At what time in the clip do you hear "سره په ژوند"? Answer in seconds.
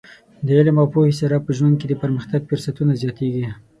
1.21-1.75